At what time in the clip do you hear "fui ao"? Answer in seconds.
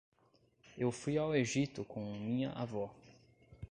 0.91-1.35